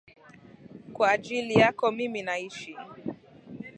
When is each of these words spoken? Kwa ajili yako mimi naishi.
Kwa 0.93 1.11
ajili 1.11 1.53
yako 1.53 1.91
mimi 1.91 2.21
naishi. 2.21 2.75